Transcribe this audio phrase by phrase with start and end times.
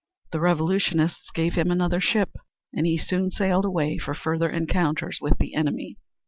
[0.31, 2.31] The revolutionists gave him another ship
[2.73, 5.99] and he soon sailed away for further encounters with the enemy.